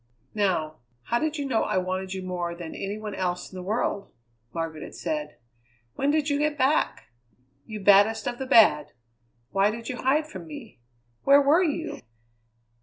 "Now 0.33 0.77
how 1.03 1.19
did 1.19 1.37
you 1.37 1.45
know 1.45 1.61
I 1.61 1.77
wanted 1.77 2.15
you 2.15 2.23
more 2.23 2.55
than 2.55 2.73
any 2.73 2.97
one 2.97 3.13
else 3.13 3.51
in 3.51 3.55
the 3.55 3.61
world?" 3.61 4.11
Margaret 4.51 4.81
had 4.81 4.95
said. 4.95 5.37
"When 5.93 6.09
did 6.09 6.27
you 6.27 6.39
get 6.39 6.57
back? 6.57 7.09
You 7.67 7.81
baddest 7.81 8.25
of 8.27 8.39
the 8.39 8.47
bad! 8.47 8.93
Why 9.51 9.69
did 9.69 9.89
you 9.89 9.97
hide 9.97 10.25
from 10.25 10.47
me? 10.47 10.79
Where 11.23 11.39
were 11.39 11.61
you?" 11.63 12.01